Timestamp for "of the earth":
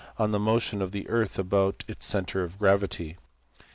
0.81-1.37